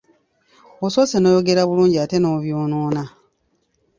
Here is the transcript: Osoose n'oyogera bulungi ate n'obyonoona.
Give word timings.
Osoose 0.85 1.17
n'oyogera 1.19 1.61
bulungi 1.69 1.97
ate 2.03 2.17
n'obyonoona. 2.19 3.03